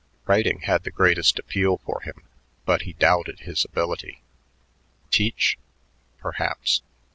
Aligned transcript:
Writing 0.25 0.61
had 0.61 0.81
the 0.83 0.89
greatest 0.89 1.37
appeal 1.37 1.77
for 1.85 2.01
him, 2.01 2.23
but 2.65 2.81
he 2.81 2.93
doubted 2.93 3.41
his 3.41 3.63
ability. 3.63 4.23
Teach? 5.11 5.59
Perhaps. 6.17 6.81